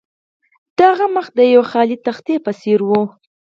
د 0.77 0.79
هغه 0.89 1.05
مخ 1.15 1.27
د 1.37 1.39
یوې 1.53 1.67
خالي 1.71 1.97
تختې 2.07 2.35
په 2.45 2.51
څیر 2.59 2.79
و 2.89 2.91